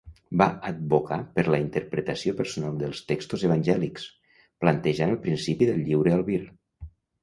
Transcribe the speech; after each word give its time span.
Va 0.41 0.45
advocar 0.69 1.19
per 1.35 1.43
la 1.55 1.59
interpretació 1.65 2.35
personal 2.41 2.81
dels 2.81 3.03
textos 3.13 3.47
evangèlics, 3.53 4.11
plantejant 4.67 5.17
el 5.19 5.25
principi 5.31 5.73
del 5.75 5.89
lliure 5.89 6.21
albir. 6.21 6.45